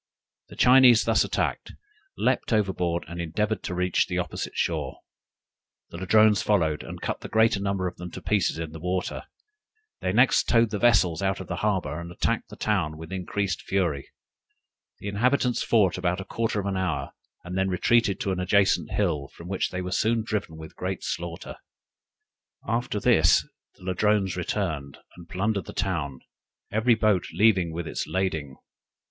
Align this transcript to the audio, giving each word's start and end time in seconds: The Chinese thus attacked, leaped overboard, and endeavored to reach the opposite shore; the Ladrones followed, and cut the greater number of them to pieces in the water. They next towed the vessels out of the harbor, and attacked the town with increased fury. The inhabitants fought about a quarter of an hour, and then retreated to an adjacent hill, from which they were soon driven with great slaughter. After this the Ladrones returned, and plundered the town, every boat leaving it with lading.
The 0.49 0.55
Chinese 0.55 1.03
thus 1.03 1.23
attacked, 1.23 1.73
leaped 2.17 2.51
overboard, 2.51 3.05
and 3.07 3.21
endeavored 3.21 3.61
to 3.61 3.75
reach 3.75 4.07
the 4.07 4.17
opposite 4.17 4.57
shore; 4.57 5.01
the 5.91 5.97
Ladrones 5.99 6.41
followed, 6.41 6.81
and 6.81 6.99
cut 6.99 7.19
the 7.19 7.27
greater 7.29 7.59
number 7.59 7.85
of 7.87 7.97
them 7.97 8.09
to 8.13 8.19
pieces 8.23 8.57
in 8.57 8.71
the 8.71 8.79
water. 8.79 9.25
They 9.99 10.11
next 10.11 10.49
towed 10.49 10.71
the 10.71 10.79
vessels 10.79 11.21
out 11.21 11.39
of 11.39 11.45
the 11.45 11.57
harbor, 11.57 11.99
and 11.99 12.11
attacked 12.11 12.49
the 12.49 12.55
town 12.55 12.97
with 12.97 13.11
increased 13.13 13.61
fury. 13.61 14.09
The 14.97 15.07
inhabitants 15.07 15.61
fought 15.61 15.99
about 15.99 16.19
a 16.19 16.25
quarter 16.25 16.59
of 16.59 16.65
an 16.65 16.77
hour, 16.77 17.11
and 17.43 17.55
then 17.55 17.69
retreated 17.69 18.19
to 18.21 18.31
an 18.31 18.39
adjacent 18.39 18.89
hill, 18.89 19.27
from 19.27 19.49
which 19.49 19.69
they 19.69 19.83
were 19.83 19.91
soon 19.91 20.23
driven 20.23 20.57
with 20.57 20.75
great 20.75 21.03
slaughter. 21.03 21.57
After 22.67 22.99
this 22.99 23.47
the 23.75 23.83
Ladrones 23.83 24.35
returned, 24.35 24.97
and 25.15 25.29
plundered 25.29 25.65
the 25.65 25.73
town, 25.73 26.21
every 26.71 26.95
boat 26.95 27.27
leaving 27.33 27.67
it 27.69 27.73
with 27.73 28.03
lading. 28.07 28.55